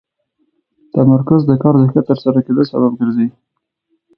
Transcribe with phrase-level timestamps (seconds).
[0.93, 3.27] تمرکز د کار د ښه ترسره کېدو سبب ګرځي.